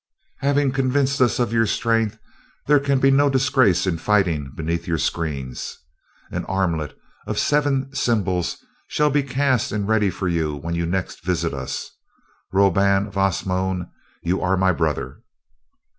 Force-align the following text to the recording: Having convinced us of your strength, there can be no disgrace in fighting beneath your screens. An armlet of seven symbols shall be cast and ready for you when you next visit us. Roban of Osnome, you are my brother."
Having 0.39 0.71
convinced 0.71 1.21
us 1.21 1.37
of 1.37 1.53
your 1.53 1.67
strength, 1.67 2.17
there 2.65 2.79
can 2.79 2.99
be 2.99 3.11
no 3.11 3.29
disgrace 3.29 3.85
in 3.85 3.99
fighting 3.99 4.51
beneath 4.55 4.87
your 4.87 4.97
screens. 4.97 5.77
An 6.31 6.43
armlet 6.45 6.97
of 7.27 7.37
seven 7.37 7.93
symbols 7.93 8.57
shall 8.87 9.11
be 9.11 9.21
cast 9.21 9.71
and 9.71 9.87
ready 9.87 10.09
for 10.09 10.27
you 10.27 10.55
when 10.55 10.73
you 10.73 10.87
next 10.87 11.23
visit 11.23 11.53
us. 11.53 11.87
Roban 12.51 13.05
of 13.05 13.13
Osnome, 13.15 13.91
you 14.23 14.41
are 14.41 14.57
my 14.57 14.71
brother." 14.71 15.21